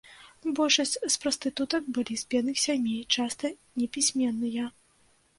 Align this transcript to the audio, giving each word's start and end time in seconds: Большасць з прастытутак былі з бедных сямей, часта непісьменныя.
Большасць 0.59 0.95
з 0.99 1.09
прастытутак 1.25 1.83
былі 1.97 2.15
з 2.21 2.25
бедных 2.31 2.57
сямей, 2.61 3.01
часта 3.17 3.51
непісьменныя. 3.83 4.65